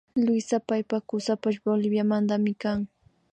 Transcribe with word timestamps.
Luisa 0.25 0.57
paypak 0.67 1.03
kusapash 1.09 1.59
Boliviamantami 1.65 2.53
kan 2.63 2.79